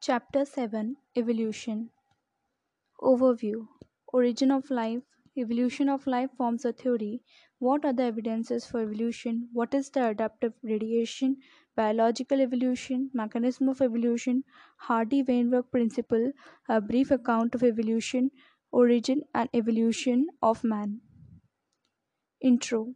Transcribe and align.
Chapter 0.00 0.44
7 0.44 0.96
Evolution 1.14 1.90
Overview 3.00 3.68
Origin 4.12 4.50
of 4.50 4.68
life 4.70 5.04
Evolution 5.36 5.88
of 5.88 6.04
life 6.08 6.30
forms 6.36 6.64
a 6.64 6.72
theory. 6.72 7.22
What 7.60 7.84
are 7.84 7.92
the 7.92 8.02
evidences 8.02 8.66
for 8.66 8.80
evolution? 8.80 9.50
What 9.52 9.72
is 9.72 9.90
the 9.90 10.08
adaptive 10.08 10.54
radiation? 10.64 11.36
Biological 11.76 12.40
evolution, 12.40 13.10
mechanism 13.14 13.68
of 13.68 13.80
evolution, 13.80 14.42
Hardy-Weinberg 14.78 15.70
principle, 15.70 16.32
a 16.68 16.80
brief 16.80 17.12
account 17.12 17.54
of 17.54 17.62
evolution, 17.62 18.32
origin 18.72 19.22
and 19.32 19.48
evolution 19.54 20.26
of 20.42 20.64
man. 20.64 21.02
Intro 22.40 22.94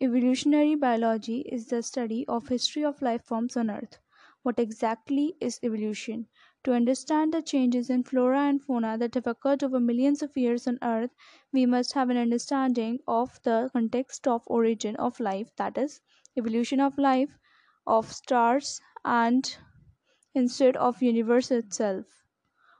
Evolutionary 0.00 0.74
biology 0.74 1.40
is 1.40 1.66
the 1.66 1.82
study 1.82 2.24
of 2.28 2.48
history 2.48 2.82
of 2.82 3.02
life 3.02 3.22
forms 3.24 3.58
on 3.58 3.68
earth. 3.68 3.98
What 4.42 4.58
exactly 4.58 5.36
is 5.38 5.60
evolution? 5.62 6.28
To 6.64 6.72
understand 6.72 7.34
the 7.34 7.42
changes 7.42 7.90
in 7.90 8.02
flora 8.04 8.40
and 8.40 8.62
fauna 8.62 8.96
that 8.96 9.14
have 9.14 9.26
occurred 9.26 9.62
over 9.62 9.78
millions 9.78 10.22
of 10.22 10.36
years 10.36 10.66
on 10.66 10.78
Earth, 10.82 11.10
we 11.52 11.66
must 11.66 11.92
have 11.92 12.10
an 12.10 12.16
understanding 12.16 13.00
of 13.06 13.38
the 13.42 13.68
context 13.72 14.26
of 14.26 14.42
origin 14.46 14.96
of 14.96 15.20
life, 15.20 15.54
that 15.56 15.76
is, 15.76 16.00
evolution 16.38 16.80
of 16.80 16.96
life, 16.96 17.38
of 17.86 18.12
stars, 18.12 18.80
and 19.04 19.58
instead 20.34 20.76
of 20.76 21.02
universe 21.02 21.50
itself. 21.50 22.24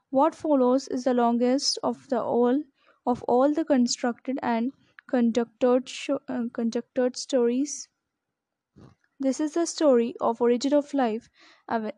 What 0.09 0.35
follows 0.35 0.89
is 0.89 1.05
the 1.05 1.13
longest 1.13 1.79
of 1.81 2.09
the 2.09 2.21
all 2.21 2.61
of 3.05 3.23
all 3.23 3.53
the 3.53 3.63
constructed 3.63 4.37
and 4.43 4.73
conducted, 5.07 5.89
uh, 6.27 6.45
conducted 6.53 7.17
stories 7.17 7.89
this 9.19 9.39
is 9.39 9.53
the 9.53 9.67
story 9.67 10.15
of 10.19 10.41
origin 10.41 10.73
of 10.73 10.91
life 10.91 11.29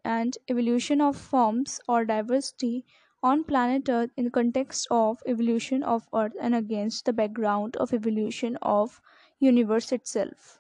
and 0.04 0.38
evolution 0.50 1.00
of 1.00 1.16
forms 1.16 1.80
or 1.88 2.04
diversity 2.04 2.86
on 3.24 3.42
planet 3.46 3.88
Earth 3.88 4.12
in 4.18 4.26
the 4.26 4.30
context 4.30 4.86
of 4.92 5.24
evolution 5.26 5.82
of 5.82 6.10
Earth 6.14 6.34
and 6.42 6.54
against 6.54 7.06
the 7.06 7.14
background 7.14 7.78
of 7.78 7.94
evolution 7.94 8.58
of 8.62 9.00
universe 9.40 9.94
itself. 9.94 10.60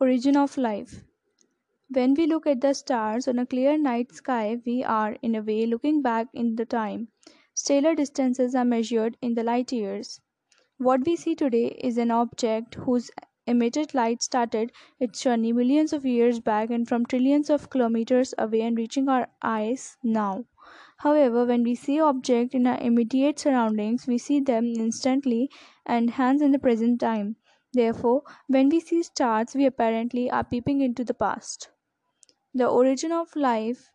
Origin 0.00 0.36
of 0.36 0.58
life. 0.58 1.04
When 1.90 2.14
we 2.14 2.26
look 2.26 2.46
at 2.46 2.60
the 2.62 2.74
stars 2.74 3.28
on 3.28 3.38
a 3.38 3.46
clear 3.46 3.78
night 3.78 4.12
sky, 4.12 4.60
we 4.66 4.84
are 4.84 5.18
in 5.22 5.34
a 5.34 5.42
way 5.42 5.66
looking 5.66 6.02
back 6.02 6.28
in 6.34 6.56
the 6.56 6.66
time. 6.66 7.08
Stellar 7.54 7.94
distances 7.94 8.54
are 8.54 8.64
measured 8.64 9.18
in 9.22 9.34
the 9.34 9.44
light 9.44 9.72
years. 9.72 10.20
What 10.78 11.04
we 11.04 11.14
see 11.14 11.34
today 11.34 11.76
is 11.78 11.98
an 11.98 12.10
object 12.10 12.76
whose 12.76 13.10
emitted 13.46 13.94
light 13.94 14.22
started 14.22 14.72
its 14.98 15.20
journey 15.20 15.52
millions 15.52 15.92
of 15.92 16.06
years 16.06 16.40
back 16.40 16.70
and 16.70 16.88
from 16.88 17.04
trillions 17.04 17.50
of 17.50 17.68
kilometers 17.68 18.32
away 18.38 18.62
and 18.62 18.76
reaching 18.76 19.08
our 19.08 19.28
eyes 19.42 19.98
now. 20.02 20.46
However, 20.96 21.44
when 21.44 21.62
we 21.64 21.74
see 21.74 22.00
objects 22.00 22.54
in 22.54 22.66
our 22.66 22.80
immediate 22.80 23.38
surroundings, 23.38 24.06
we 24.06 24.18
see 24.18 24.40
them 24.40 24.72
instantly 24.76 25.50
and 25.84 26.10
hence 26.10 26.40
in 26.40 26.52
the 26.52 26.58
present 26.58 26.98
time. 26.98 27.36
Therefore, 27.72 28.22
when 28.46 28.68
we 28.68 28.80
see 28.80 29.02
stars, 29.02 29.54
we 29.54 29.66
apparently 29.66 30.30
are 30.30 30.44
peeping 30.44 30.80
into 30.80 31.04
the 31.04 31.12
past. 31.14 31.68
The 32.54 32.68
origin 32.68 33.12
of 33.12 33.36
life 33.36 33.90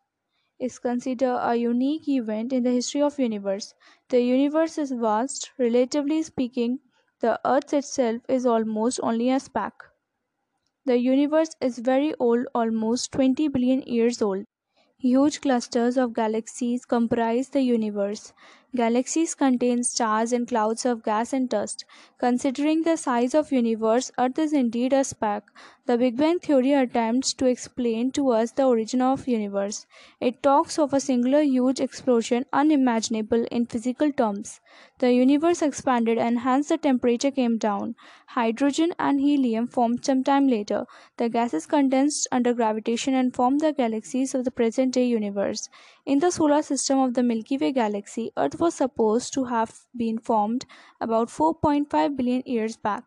is 0.63 0.79
considered 0.79 1.37
a 1.41 1.55
unique 1.55 2.07
event 2.07 2.53
in 2.53 2.63
the 2.63 2.71
history 2.71 3.01
of 3.03 3.19
universe. 3.19 3.73
The 4.09 4.21
universe 4.21 4.77
is 4.77 4.91
vast, 4.93 5.51
relatively 5.59 6.23
speaking, 6.23 6.79
the 7.19 7.39
Earth 7.45 7.73
itself 7.73 8.21
is 8.29 8.45
almost 8.45 8.99
only 9.03 9.29
a 9.29 9.39
speck. 9.39 9.73
The 10.85 10.97
universe 10.97 11.49
is 11.59 11.79
very 11.79 12.13
old, 12.21 12.45
almost 12.55 13.11
20 13.11 13.49
billion 13.49 13.81
years 13.81 14.21
old. 14.21 14.45
Huge 14.97 15.41
clusters 15.41 15.97
of 15.97 16.13
galaxies 16.13 16.85
comprise 16.85 17.49
the 17.49 17.63
universe. 17.63 18.31
Galaxies 18.75 19.35
contain 19.35 19.83
stars 19.83 20.33
and 20.33 20.47
clouds 20.47 20.83
of 20.83 21.03
gas 21.03 21.31
and 21.31 21.47
dust. 21.47 21.85
Considering 22.17 22.81
the 22.81 22.97
size 22.97 23.35
of 23.35 23.51
universe, 23.51 24.11
Earth 24.17 24.39
is 24.39 24.51
indeed 24.51 24.93
a 24.93 25.03
speck. 25.03 25.43
The 25.85 25.95
Big 25.95 26.17
Bang 26.17 26.39
theory 26.39 26.71
attempts 26.73 27.33
to 27.33 27.45
explain 27.45 28.11
to 28.13 28.29
us 28.29 28.51
the 28.51 28.63
origin 28.63 29.01
of 29.01 29.27
universe. 29.27 29.85
It 30.19 30.41
talks 30.41 30.79
of 30.79 30.91
a 30.91 30.99
singular 30.99 31.41
huge 31.41 31.79
explosion 31.79 32.45
unimaginable 32.51 33.45
in 33.51 33.67
physical 33.67 34.11
terms. 34.11 34.59
The 34.97 35.13
universe 35.13 35.61
expanded 35.61 36.17
and 36.17 36.39
hence 36.39 36.69
the 36.69 36.77
temperature 36.77 37.31
came 37.31 37.57
down. 37.59 37.95
Hydrogen 38.27 38.93
and 38.97 39.19
helium 39.19 39.67
formed 39.67 40.03
some 40.03 40.23
time 40.23 40.47
later. 40.47 40.87
The 41.17 41.29
gases 41.29 41.67
condensed 41.67 42.27
under 42.31 42.53
gravitation 42.55 43.13
and 43.13 43.35
formed 43.35 43.61
the 43.61 43.73
galaxies 43.73 44.33
of 44.33 44.45
the 44.45 44.51
present 44.51 44.93
day 44.93 45.05
universe. 45.05 45.69
In 46.05 46.19
the 46.19 46.31
solar 46.31 46.61
system 46.61 46.99
of 46.99 47.13
the 47.13 47.23
Milky 47.23 47.57
Way 47.57 47.73
galaxy, 47.73 48.31
Earth 48.37 48.57
was 48.57 48.75
supposed 48.75 49.33
to 49.33 49.43
have 49.45 49.85
been 49.95 50.17
formed 50.17 50.65
about 51.01 51.27
4.5 51.27 52.15
billion 52.15 52.41
years 52.45 52.77
back. 52.77 53.03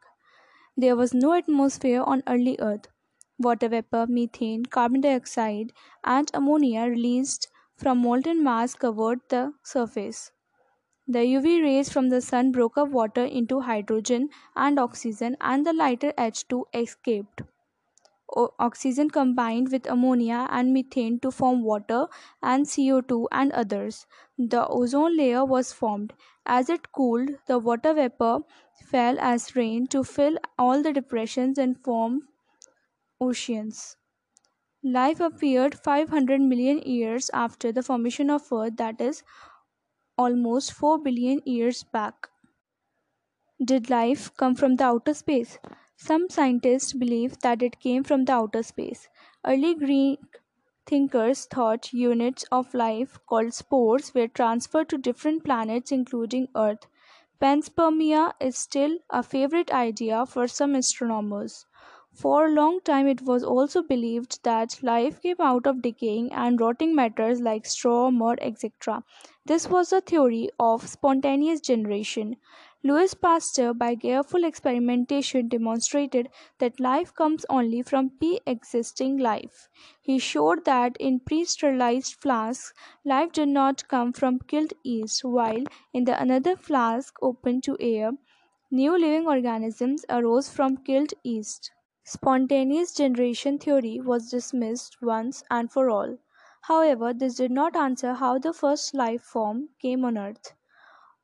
There 0.76 0.96
was 0.96 1.14
no 1.14 1.32
atmosphere 1.32 2.02
on 2.02 2.22
early 2.26 2.56
Earth. 2.60 2.88
Water 3.38 3.68
vapor, 3.68 4.06
methane, 4.08 4.66
carbon 4.66 5.00
dioxide, 5.00 5.72
and 6.04 6.30
ammonia 6.34 6.82
released 6.82 7.48
from 7.76 7.98
molten 7.98 8.42
mass 8.44 8.74
covered 8.74 9.20
the 9.30 9.54
surface. 9.62 10.32
The 11.08 11.20
UV 11.20 11.62
rays 11.62 11.90
from 11.90 12.10
the 12.10 12.20
sun 12.20 12.52
broke 12.52 12.78
up 12.78 12.90
water 12.90 13.24
into 13.24 13.60
hydrogen 13.60 14.30
and 14.54 14.78
oxygen, 14.78 15.36
and 15.40 15.66
the 15.66 15.72
lighter 15.72 16.12
H2 16.18 16.64
escaped. 16.74 17.42
Oxygen 18.59 19.10
combined 19.10 19.70
with 19.72 19.87
ammonia 19.87 20.47
and 20.50 20.72
methane 20.72 21.19
to 21.20 21.31
form 21.31 21.62
water 21.62 22.06
and 22.42 22.66
CO2 22.66 23.26
and 23.32 23.50
others. 23.53 24.06
The 24.38 24.66
ozone 24.69 25.16
layer 25.16 25.44
was 25.44 25.72
formed. 25.72 26.12
As 26.44 26.69
it 26.70 26.92
cooled, 26.92 27.31
the 27.47 27.59
water 27.59 27.94
vapor 27.94 28.41
fell 28.84 29.19
as 29.19 29.56
rain 29.56 29.86
to 29.88 30.04
fill 30.04 30.38
all 30.59 30.82
the 30.82 30.92
depressions 30.92 31.59
and 31.59 31.82
form 31.82 32.28
oceans. 33.20 33.97
Life 34.82 35.20
appeared 35.20 35.78
500 35.78 36.41
million 36.41 36.78
years 36.78 37.31
after 37.34 37.72
the 37.72 37.82
formation 37.82 38.31
of 38.31 38.53
Earth, 38.53 38.76
that 38.76 39.00
is, 39.00 39.22
almost 40.19 40.72
4 40.72 40.98
billion 40.98 41.42
years 41.47 41.84
back. 41.84 42.28
Did 43.62 43.91
life 43.91 44.34
come 44.38 44.54
from 44.54 44.76
the 44.76 44.84
outer 44.84 45.12
space? 45.12 45.59
Some 45.96 46.30
scientists 46.30 46.94
believe 46.94 47.38
that 47.40 47.62
it 47.62 47.80
came 47.80 48.02
from 48.02 48.24
the 48.24 48.32
outer 48.32 48.62
space. 48.62 49.08
Early 49.44 49.74
Greek 49.74 50.20
thinkers 50.86 51.44
thought 51.44 51.92
units 51.92 52.44
of 52.50 52.72
life 52.72 53.18
called 53.26 53.52
spores 53.52 54.14
were 54.14 54.28
transferred 54.28 54.88
to 54.88 54.96
different 54.98 55.44
planets, 55.44 55.92
including 55.92 56.48
Earth. 56.56 56.86
Panspermia 57.40 58.32
is 58.40 58.56
still 58.56 58.98
a 59.10 59.22
favorite 59.22 59.70
idea 59.70 60.24
for 60.24 60.48
some 60.48 60.74
astronomers. 60.74 61.66
For 62.14 62.46
a 62.46 62.52
long 62.52 62.80
time, 62.80 63.06
it 63.06 63.22
was 63.22 63.44
also 63.44 63.82
believed 63.82 64.42
that 64.44 64.82
life 64.82 65.20
came 65.20 65.36
out 65.40 65.66
of 65.66 65.82
decaying 65.82 66.32
and 66.32 66.60
rotting 66.60 66.94
matters 66.94 67.40
like 67.40 67.66
straw, 67.66 68.10
mud, 68.10 68.38
etc. 68.40 69.04
This 69.44 69.68
was 69.68 69.90
the 69.90 70.00
theory 70.00 70.48
of 70.58 70.88
spontaneous 70.88 71.60
generation. 71.60 72.36
Louis 72.86 73.14
Pasteur, 73.14 73.74
by 73.74 73.97
careful 73.97 74.44
experimentation, 74.44 75.48
demonstrated 75.48 76.28
that 76.58 76.78
life 76.78 77.12
comes 77.12 77.44
only 77.50 77.82
from 77.82 78.10
pre 78.10 78.38
existing 78.47 79.16
life. 79.19 79.69
He 80.00 80.20
showed 80.20 80.64
that 80.66 80.97
in 81.00 81.19
pre 81.19 81.44
sterilized 81.47 82.14
flasks, 82.14 82.72
life 83.04 83.32
did 83.32 83.48
not 83.48 83.88
come 83.88 84.12
from 84.12 84.38
killed 84.38 84.72
yeast, 84.84 85.24
while 85.24 85.64
in 85.92 86.04
the 86.04 86.16
another 86.22 86.54
flask 86.54 87.16
open 87.20 87.60
to 87.62 87.76
air, 87.80 88.12
new 88.70 88.97
living 88.97 89.26
organisms 89.26 90.04
arose 90.08 90.48
from 90.48 90.76
killed 90.76 91.12
yeast. 91.24 91.72
Spontaneous 92.04 92.94
generation 92.94 93.58
theory 93.58 93.98
was 94.00 94.30
dismissed 94.30 94.98
once 95.03 95.42
and 95.50 95.72
for 95.72 95.91
all. 95.91 96.18
However, 96.60 97.12
this 97.12 97.34
did 97.34 97.50
not 97.50 97.74
answer 97.74 98.15
how 98.15 98.38
the 98.38 98.53
first 98.53 98.94
life 98.94 99.22
form 99.22 99.71
came 99.83 100.04
on 100.04 100.16
Earth. 100.16 100.55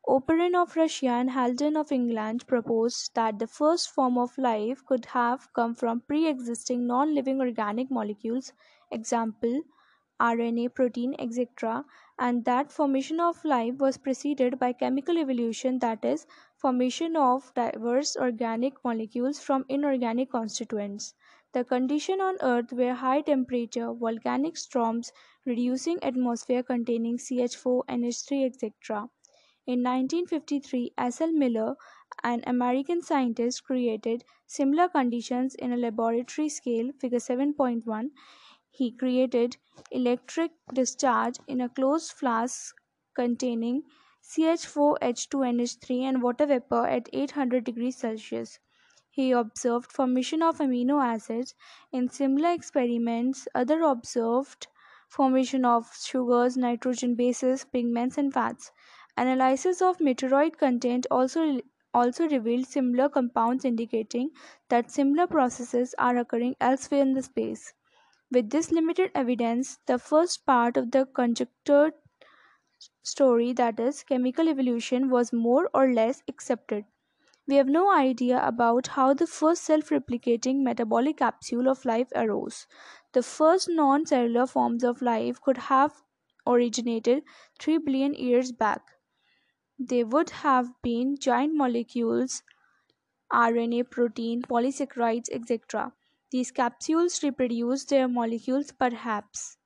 Oparin 0.07 0.55
of 0.55 0.77
Russia 0.77 1.09
and 1.09 1.31
Haldane 1.31 1.77
of 1.77 1.91
England 1.91 2.47
proposed 2.47 3.15
that 3.15 3.41
the 3.41 3.49
first 3.49 3.91
form 3.91 4.17
of 4.17 4.39
life 4.39 4.87
could 4.87 5.07
have 5.07 5.53
come 5.55 5.75
from 5.75 6.03
pre-existing 6.03 6.87
non-living 6.87 7.41
organic 7.41 7.91
molecules, 7.91 8.53
example 8.93 9.63
RNA, 10.21 10.75
protein, 10.75 11.17
etc., 11.19 11.85
and 12.19 12.45
that 12.45 12.71
formation 12.71 13.19
of 13.19 13.45
life 13.45 13.77
was 13.79 13.99
preceded 13.99 14.59
by 14.59 14.73
chemical 14.73 15.19
evolution 15.19 15.79
that 15.81 16.05
is 16.05 16.27
formation 16.57 17.17
of 17.17 17.53
diverse 17.55 18.17
organic 18.17 18.85
molecules 18.85 19.41
from 19.41 19.65
inorganic 19.69 20.31
constituents. 20.31 21.15
The 21.53 21.65
condition 21.65 22.21
on 22.21 22.39
earth 22.41 22.73
were 22.73 22.95
high 22.95 23.21
temperature, 23.23 23.93
volcanic 23.93 24.57
storms, 24.57 25.13
reducing 25.45 26.03
atmosphere 26.03 26.63
containing 26.63 27.19
CH4, 27.19 27.85
NH3, 27.89 28.47
etc. 28.47 29.09
In 29.67 29.83
1953, 29.83 30.93
S. 30.99 31.21
L. 31.21 31.33
Miller 31.33 31.77
an 32.23 32.43
American 32.47 33.03
scientist 33.03 33.65
created 33.65 34.25
similar 34.47 34.89
conditions 34.89 35.55
in 35.55 35.73
a 35.73 35.77
laboratory 35.77 36.49
scale, 36.49 36.93
figure 37.01 37.19
7.1. 37.19 38.11
He 38.71 38.91
created 38.93 39.57
electric 39.91 40.53
discharge 40.73 41.39
in 41.47 41.61
a 41.61 41.69
closed 41.69 42.13
flask 42.13 42.75
containing 43.15 43.85
CH4H2NH3 44.23 46.03
and 46.03 46.23
water 46.23 46.47
vapor 46.47 46.87
at 46.87 47.09
800 47.13 47.65
degrees 47.65 47.97
Celsius. 47.97 48.59
He 49.11 49.31
observed 49.31 49.93
formation 49.93 50.43
of 50.43 50.59
amino 50.59 51.03
acids 51.03 51.55
in 51.93 52.09
similar 52.09 52.51
experiments. 52.51 53.49
Other 53.55 53.83
observed 53.83 54.67
formation 55.09 55.65
of 55.65 55.95
sugars, 55.97 56.57
nitrogen 56.57 57.15
bases, 57.15 57.65
pigments 57.65 58.19
and 58.19 58.33
fats. 58.33 58.73
Analysis 59.17 59.81
of 59.81 59.99
meteoroid 60.01 60.59
content 60.59 61.07
also 61.11 61.61
also 61.95 62.29
revealed 62.29 62.67
similar 62.67 63.09
compounds 63.09 63.65
indicating 63.65 64.31
that 64.69 64.91
similar 64.91 65.27
processes 65.27 65.95
are 65.99 66.19
occurring 66.19 66.57
elsewhere 66.61 67.01
in 67.01 67.15
the 67.15 67.23
space. 67.23 67.73
With 68.31 68.51
this 68.51 68.73
limited 68.73 69.13
evidence, 69.15 69.79
the 69.87 69.99
first 69.99 70.47
part 70.47 70.77
of 70.77 70.91
the 70.93 71.07
conjectured 71.07 71.95
story, 73.03 73.53
that 73.53 73.79
is, 73.79 74.03
chemical 74.03 74.49
evolution, 74.49 75.09
was 75.09 75.33
more 75.33 75.71
or 75.73 75.93
less 75.93 76.23
accepted. 76.29 76.85
We 77.47 77.57
have 77.57 77.69
no 77.69 77.93
idea 77.93 78.41
about 78.47 78.89
how 78.89 79.15
the 79.15 79.27
first 79.27 79.65
self 79.65 79.91
replicating 79.91 80.63
metabolic 80.63 81.19
capsule 81.19 81.69
of 81.69 81.85
life 81.85 82.09
arose. 82.17 82.67
The 83.13 83.23
first 83.23 83.69
non 83.71 84.07
cellular 84.07 84.47
forms 84.47 84.85
of 84.85 85.03
life 85.03 85.41
could 85.43 85.59
have 85.59 86.03
originated 86.47 87.25
3 87.61 87.79
billion 87.79 88.15
years 88.15 88.53
back. 88.53 88.83
They 89.79 90.03
would 90.05 90.31
have 90.31 90.73
been 90.83 91.19
giant 91.19 91.55
molecules, 91.55 92.43
RNA, 93.33 93.85
protein, 93.85 94.43
polysaccharides, 94.43 95.29
etc. 95.31 95.95
These 96.31 96.53
capsules 96.53 97.23
reproduced 97.23 97.91
their 97.91 98.09
molecules 98.09 98.73
perhaps. 98.73 99.59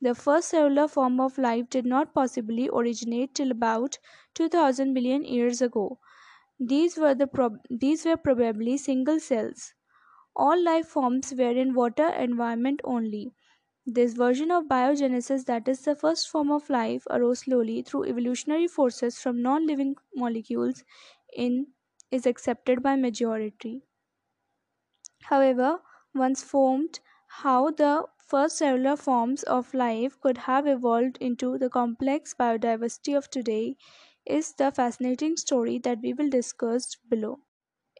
The 0.00 0.14
first 0.14 0.50
cellular 0.50 0.86
form 0.86 1.18
of 1.18 1.36
life 1.36 1.68
did 1.68 1.84
not 1.84 2.14
possibly 2.14 2.68
originate 2.72 3.34
till 3.34 3.50
about 3.50 3.98
2000 4.34 4.92
million 4.92 5.24
years 5.24 5.60
ago. 5.60 5.98
These 6.60 6.96
were, 6.98 7.14
the 7.14 7.28
these 7.70 8.04
were 8.04 8.16
probably 8.16 8.76
single 8.78 9.20
cells. 9.20 9.74
All 10.36 10.62
life 10.62 10.88
forms 10.88 11.34
were 11.34 11.52
in 11.52 11.74
water 11.74 12.08
environment 12.08 12.80
only. 12.84 13.34
This 13.86 14.12
version 14.12 14.50
of 14.50 14.64
biogenesis, 14.66 15.46
that 15.46 15.66
is 15.68 15.80
the 15.86 15.96
first 15.96 16.28
form 16.28 16.50
of 16.50 16.68
life, 16.68 17.06
arose 17.08 17.38
slowly 17.38 17.80
through 17.80 18.04
evolutionary 18.04 18.68
forces 18.68 19.18
from 19.18 19.40
non-living 19.40 19.96
molecules 20.14 20.84
in 21.34 21.68
is 22.10 22.26
accepted 22.26 22.82
by 22.82 22.96
majority. 22.96 23.86
However, 25.24 25.82
once 26.14 26.44
formed, 26.44 27.00
how 27.26 27.70
the 27.72 28.06
first 28.16 28.58
cellular 28.58 28.94
forms 28.96 29.42
of 29.42 29.74
life 29.74 30.20
could 30.20 30.38
have 30.38 30.68
evolved 30.68 31.18
into 31.20 31.58
the 31.58 31.68
complex 31.68 32.32
biodiversity 32.32 33.18
of 33.18 33.28
today 33.28 33.76
is 34.24 34.52
the 34.52 34.70
fascinating 34.70 35.36
story 35.36 35.78
that 35.80 36.00
we 36.00 36.12
will 36.12 36.30
discuss 36.30 36.94
below. 36.94 37.40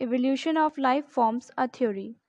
Evolution 0.01 0.57
of 0.57 0.79
life 0.79 1.07
forms 1.07 1.51
a 1.59 1.69
theory. 1.69 2.21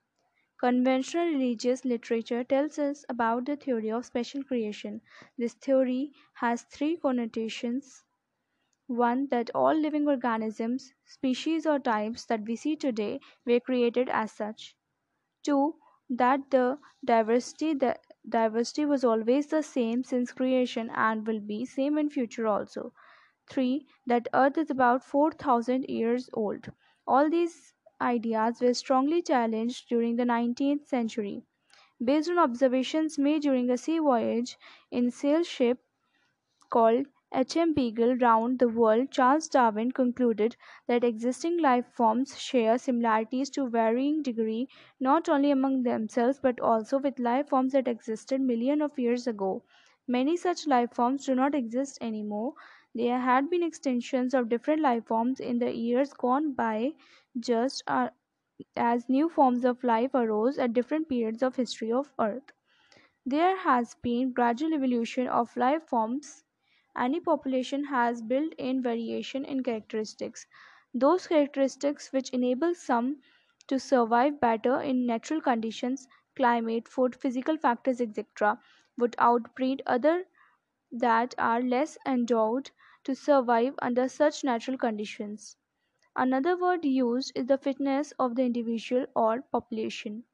Conventional 0.58 1.26
religious 1.28 1.84
literature 1.84 2.44
tells 2.44 2.78
us 2.78 3.04
about 3.08 3.46
the 3.46 3.56
theory 3.56 3.90
of 3.90 4.04
special 4.04 4.42
creation. 4.44 5.00
This 5.38 5.54
theory 5.54 6.12
has 6.34 6.62
three 6.64 6.96
connotations. 6.98 8.04
One, 8.88 9.28
that 9.28 9.50
all 9.54 9.74
living 9.74 10.08
organisms, 10.08 10.92
species, 11.04 11.66
or 11.66 11.78
types 11.78 12.26
that 12.26 12.42
we 12.46 12.56
see 12.56 12.74
today 12.74 13.20
were 13.44 13.60
created 13.60 14.08
as 14.08 14.32
such. 14.32 14.76
2 15.44 15.76
that 16.10 16.50
the 16.50 16.80
diversity 17.04 17.78
diversity 18.28 18.84
was 18.84 19.04
always 19.04 19.46
the 19.48 19.62
same 19.62 20.02
since 20.04 20.32
creation 20.32 20.90
and 20.90 21.26
will 21.28 21.40
be 21.40 21.64
same 21.64 21.96
in 21.96 22.10
future 22.10 22.48
also 22.48 22.92
3 23.48 23.86
that 24.06 24.26
earth 24.34 24.58
is 24.58 24.70
about 24.70 25.04
4000 25.04 25.84
years 25.88 26.28
old 26.34 26.72
all 27.06 27.30
these 27.30 27.75
ideas 28.00 28.60
were 28.60 28.74
strongly 28.74 29.22
challenged 29.22 29.88
during 29.88 30.16
the 30.16 30.24
19th 30.24 30.86
century 30.86 31.44
based 32.04 32.30
on 32.30 32.38
observations 32.38 33.18
made 33.18 33.42
during 33.42 33.70
a 33.70 33.78
sea 33.78 33.98
voyage 33.98 34.58
in 34.90 35.10
sail 35.10 35.42
ship 35.44 35.84
called 36.70 37.06
H.M. 37.34 37.74
Beagle 37.74 38.16
round 38.18 38.60
the 38.60 38.68
world, 38.68 39.10
Charles 39.10 39.48
Darwin 39.48 39.90
concluded 39.90 40.56
that 40.86 41.02
existing 41.02 41.58
life 41.58 41.86
forms 41.92 42.38
share 42.40 42.78
similarities 42.78 43.50
to 43.50 43.68
varying 43.68 44.22
degree 44.22 44.68
not 45.00 45.28
only 45.28 45.50
among 45.50 45.82
themselves 45.82 46.38
but 46.40 46.60
also 46.60 46.98
with 46.98 47.18
life 47.18 47.48
forms 47.48 47.72
that 47.72 47.88
existed 47.88 48.40
millions 48.40 48.82
of 48.82 48.96
years 48.96 49.26
ago. 49.26 49.64
Many 50.08 50.36
such 50.36 50.66
life 50.66 50.92
forms 50.94 51.26
do 51.26 51.34
not 51.34 51.54
exist 51.54 51.98
anymore. 52.00 52.54
There 52.94 53.20
had 53.20 53.48
been 53.50 53.62
extinctions 53.62 54.34
of 54.34 54.48
different 54.48 54.82
life 54.82 55.06
forms 55.06 55.38
in 55.40 55.58
the 55.58 55.72
years 55.74 56.12
gone 56.12 56.52
by 56.54 56.94
just 57.38 57.82
uh, 57.86 58.10
as 58.76 59.08
new 59.08 59.28
forms 59.28 59.64
of 59.64 59.84
life 59.84 60.14
arose 60.14 60.58
at 60.58 60.72
different 60.72 61.08
periods 61.08 61.42
of 61.42 61.56
history 61.56 61.92
of 61.92 62.12
earth. 62.18 62.52
There 63.24 63.56
has 63.58 63.94
been 63.94 64.32
gradual 64.32 64.74
evolution 64.74 65.28
of 65.28 65.56
life 65.56 65.84
forms 65.86 66.44
any 66.96 67.20
population 67.20 67.84
has 67.84 68.22
built-in 68.22 68.82
variation 68.82 69.44
in 69.44 69.62
characteristics. 69.62 70.46
Those 70.94 71.26
characteristics 71.28 72.12
which 72.12 72.30
enable 72.30 72.74
some 72.74 73.20
to 73.68 73.78
survive 73.78 74.40
better 74.40 74.80
in 74.80 75.06
natural 75.06 75.40
conditions, 75.40 76.08
climate, 76.36 76.88
food, 76.88 77.14
physical 77.14 77.56
factors, 77.56 78.00
etc., 78.00 78.60
would 78.98 79.16
outbreed 79.18 79.82
other 79.86 80.26
that 80.90 81.34
are 81.38 81.62
less 81.62 81.98
endowed 82.06 82.70
to 83.04 83.14
survive 83.14 83.74
under 83.80 84.08
such 84.08 84.44
natural 84.44 84.78
conditions. 84.78 85.56
Another 86.16 86.56
word 86.58 86.84
used 86.84 87.32
is 87.36 87.46
the 87.46 87.58
fitness 87.58 88.12
of 88.18 88.36
the 88.36 88.44
individual 88.44 89.06
or 89.16 89.42
population. 89.42 90.24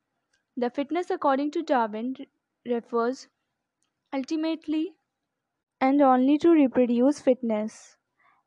The 0.57 0.71
fitness, 0.71 1.11
according 1.11 1.53
to 1.53 1.63
Darwin, 1.63 2.17
refers 2.67 3.29
ultimately 4.13 4.97
and 5.81 6.01
only 6.01 6.39
to 6.39 6.51
reproduce 6.51 7.21
fitness. 7.21 7.99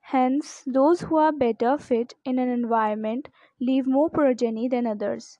Hence, 0.01 0.63
those 0.65 1.01
who 1.01 1.17
are 1.17 1.31
better 1.31 1.77
fit 1.77 2.15
in 2.25 2.39
an 2.39 2.49
environment 2.49 3.29
leave 3.59 3.87
more 3.87 4.09
progeny 4.09 4.67
than 4.67 4.87
others. 4.87 5.39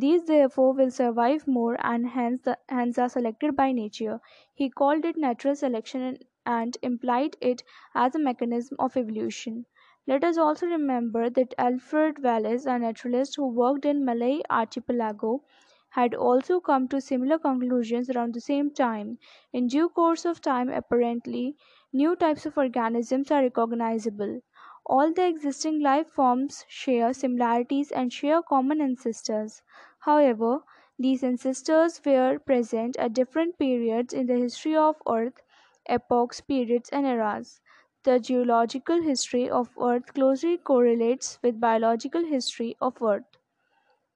These 0.00 0.26
therefore 0.26 0.74
will 0.74 0.92
survive 0.92 1.48
more 1.48 1.76
and 1.84 2.06
hence, 2.10 2.42
the, 2.42 2.56
hence 2.68 2.98
are 2.98 3.08
selected 3.08 3.56
by 3.56 3.72
nature. 3.72 4.20
He 4.54 4.70
called 4.70 5.04
it 5.04 5.16
natural 5.16 5.56
selection 5.56 6.18
and 6.46 6.78
implied 6.82 7.36
it 7.40 7.64
as 7.96 8.14
a 8.14 8.20
mechanism 8.20 8.76
of 8.78 8.96
evolution. 8.96 9.66
Let 10.06 10.22
us 10.22 10.38
also 10.38 10.68
remember 10.68 11.28
that 11.30 11.52
Alfred 11.58 12.22
Wallace, 12.22 12.64
a 12.64 12.78
naturalist 12.78 13.34
who 13.34 13.48
worked 13.48 13.84
in 13.84 14.04
Malay 14.04 14.40
archipelago, 14.48 15.42
had 15.90 16.14
also 16.14 16.60
come 16.60 16.86
to 16.88 17.00
similar 17.00 17.38
conclusions 17.38 18.08
around 18.08 18.34
the 18.34 18.40
same 18.40 18.70
time. 18.70 19.18
In 19.52 19.66
due 19.66 19.88
course 19.88 20.24
of 20.24 20.40
time, 20.40 20.68
apparently, 20.68 21.56
new 21.92 22.14
types 22.14 22.46
of 22.46 22.56
organisms 22.56 23.32
are 23.32 23.42
recognizable. 23.42 24.42
All 24.86 25.12
the 25.12 25.26
existing 25.26 25.80
life 25.80 26.08
forms 26.08 26.64
share 26.68 27.12
similarities 27.12 27.90
and 27.90 28.12
share 28.12 28.42
common 28.42 28.80
ancestors. 28.80 29.60
However, 30.00 30.64
these 30.98 31.22
ancestors 31.22 32.00
were 32.04 32.38
present 32.40 32.96
at 32.96 33.12
different 33.12 33.58
periods 33.58 34.12
in 34.12 34.26
the 34.26 34.34
history 34.36 34.74
of 34.74 35.00
Earth, 35.08 35.40
epochs, 35.86 36.40
periods, 36.40 36.88
and 36.90 37.06
eras. 37.06 37.60
The 38.02 38.18
geological 38.18 39.02
history 39.02 39.48
of 39.48 39.76
Earth 39.80 40.14
closely 40.14 40.58
correlates 40.58 41.38
with 41.42 41.60
biological 41.60 42.24
history 42.24 42.76
of 42.80 43.00
Earth. 43.00 43.36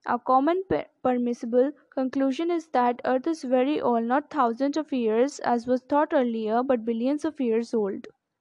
A 0.07 0.17
common 0.17 0.63
permissible 1.03 1.73
conclusion 1.91 2.53
is 2.53 2.69
that 2.69 3.01
Earth 3.05 3.27
is 3.27 3.43
very 3.43 3.81
old, 3.81 4.05
not 4.05 4.31
thousands 4.31 4.77
of 4.77 4.93
years 4.93 5.41
as 5.41 5.67
was 5.67 5.83
thought 5.83 6.13
earlier, 6.13 6.63
but 6.63 6.85
billions 6.85 7.25
of 7.25 7.41
years 7.41 7.75
old. 7.75 8.07